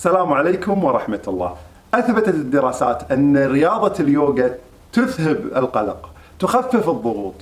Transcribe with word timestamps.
السلام 0.00 0.32
عليكم 0.32 0.84
ورحمة 0.84 1.20
الله. 1.28 1.54
أثبتت 1.94 2.28
الدراسات 2.28 3.12
أن 3.12 3.36
رياضة 3.36 3.92
اليوغا 4.00 4.50
تذهب 4.92 5.36
القلق، 5.56 6.08
تخفف 6.38 6.88
الضغوط، 6.88 7.34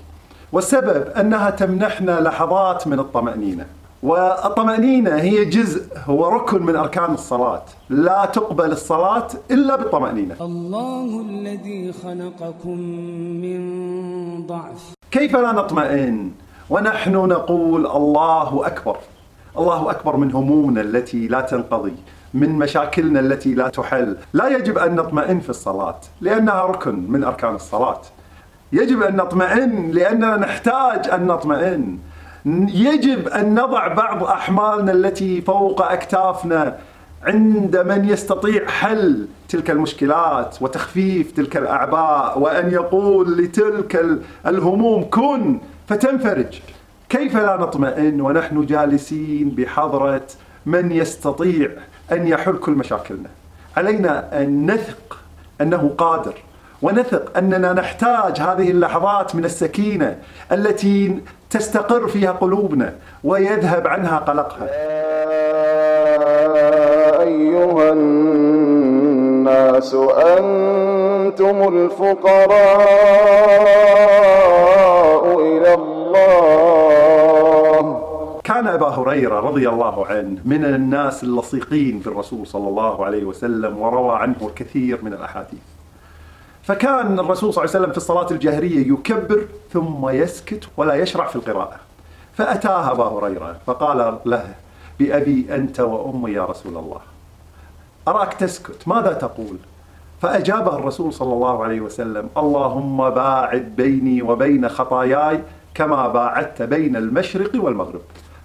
والسبب 0.53 1.07
أنها 1.07 1.51
تمنحنا 1.51 2.21
لحظات 2.21 2.87
من 2.87 2.99
الطمأنينة. 2.99 3.67
والطمأنينة 4.03 5.15
هي 5.15 5.45
جزء 5.45 5.83
هو 6.07 6.29
ركن 6.29 6.63
من 6.63 6.77
أركان 6.77 7.15
الصلاة، 7.15 7.63
لا 7.91 8.25
تقبل 8.25 8.73
الصلاة 8.73 9.29
إلا 9.51 9.77
بالطمأنينة. 9.77 10.35
الله 10.41 11.21
الذي 11.21 11.93
خلقكم 11.93 12.79
من 13.45 13.61
ضعف 14.47 14.95
كيف 15.11 15.37
لا 15.37 15.53
نطمئن 15.53 16.31
ونحن 16.71 17.13
نقول 17.13 17.87
الله 17.87 18.67
أكبر 18.67 18.97
الله 19.59 19.91
أكبر 19.91 20.17
من 20.17 20.33
همومنا 20.33 20.81
التي 20.81 21.29
لا 21.29 21.41
تنقضي 21.41 21.95
من 22.35 22.49
مشاكلنا 22.49 23.21
التي 23.21 23.55
لا 23.55 23.69
تحل. 23.69 24.17
لا 24.33 24.49
يجب 24.49 24.79
أن 24.79 24.95
نطمئن 24.95 25.41
في 25.41 25.51
الصلاة 25.51 26.01
لأنها 26.21 26.63
ركن 26.63 27.05
من 27.11 27.25
أركان 27.25 27.55
الصلاة. 27.55 28.01
يجب 28.73 29.03
أن 29.03 29.17
نطمئن 29.17 29.91
لأننا 29.91 30.37
نحتاج 30.37 31.09
أن 31.13 31.27
نطمئن. 31.27 31.99
يجب 32.75 33.29
أن 33.29 33.55
نضع 33.55 33.89
بعض 33.89 34.23
أحمالنا 34.25 34.93
التي 34.93 35.41
فوق 35.41 35.83
أكتافنا 35.93 36.77
عند 37.23 37.77
من 37.77 38.05
يستطيع 38.09 38.67
حل 38.67 39.27
تلك 39.49 39.71
المشكلات 39.71 40.57
وتخفيف 40.63 41.33
تلك 41.33 41.57
الأعباء 41.57 42.39
وأن 42.39 42.71
يقول 42.71 43.39
لتلك 43.39 43.97
ال- 43.97 44.21
الهموم 44.47 45.05
كن 45.11 45.59
فتنفرج. 45.89 46.61
كيف 47.09 47.37
لا 47.37 47.57
نطمئن 47.57 48.21
ونحن 48.21 48.67
جالسين 48.67 49.49
بحضرة 49.51 50.23
من 50.69 50.93
يستطيع 50.93 51.71
أن 52.13 52.29
يحل 52.29 52.57
كل 52.57 52.73
مشاكلنا. 52.73 53.29
علينا 53.77 54.43
أن 54.43 54.71
نثق 54.71 55.19
أنه 55.61 55.95
قادر 55.99 56.35
ونثق 56.83 57.39
أننا 57.39 57.73
نحتاج 57.73 58.41
هذه 58.41 58.71
اللحظات 58.71 59.35
من 59.35 59.45
السكينة 59.45 60.19
التي 60.53 61.21
تستقر 61.51 62.09
فيها 62.09 62.33
قلوبنا 62.33 62.95
ويذهب 63.25 63.87
عنها 63.87 64.19
قلقها. 64.19 64.67
يا 64.67 64.73
أيها 67.23 67.93
الناس 67.93 69.15
أنتم 70.39 71.69
الفقراء. 71.69 72.99
كان 78.69 78.75
أبا 78.77 78.89
هريرة 78.89 79.41
رضي 79.41 79.69
الله 79.69 80.07
عنه 80.07 80.41
من 80.45 80.65
الناس 80.65 81.25
اللصيقين 81.25 82.01
في 82.01 82.07
الرسول 82.07 82.47
صلى 82.47 82.69
الله 82.69 83.05
عليه 83.05 83.25
وسلم 83.25 83.79
وروى 83.79 84.17
عنه 84.17 84.37
الكثير 84.43 85.05
من 85.05 85.13
الأحاديث. 85.13 85.61
فكان 86.63 87.19
الرسول 87.19 87.55
صلى 87.55 87.65
الله 87.65 87.75
عليه 87.75 87.81
وسلم 87.81 87.91
في 87.91 87.97
الصلاة 87.97 88.31
الجهرية 88.31 88.93
يكبر 88.93 89.49
ثم 89.73 90.09
يسكت 90.09 90.69
ولا 90.77 90.95
يشرع 90.95 91.27
في 91.27 91.37
القراءة. 91.37 91.77
فأتاه 92.35 92.93
أبا 92.93 93.05
هريرة 93.05 93.57
فقال 93.67 94.19
له 94.27 94.55
بأبي 94.99 95.47
أنت 95.55 95.81
وأمي 95.81 96.31
يا 96.31 96.45
رسول 96.45 96.77
الله. 96.77 97.01
أراك 98.09 98.35
تسكت 98.35 98.89
ماذا 98.89 99.13
تقول؟ 99.13 99.57
فأجابه 100.23 100.79
الرسول 100.79 101.13
صلى 101.13 101.33
الله 101.33 101.65
عليه 101.65 101.81
وسلم: 101.81 102.29
اللهم 102.37 103.11
باعد 103.11 103.77
بيني 103.77 104.23
وبين 104.23 104.69
خطاياي 104.69 105.41
كما 105.75 106.09
باعدت 106.09 106.63
بين 106.63 106.97
المشرق 106.97 107.51
والمغرب. 107.55 108.03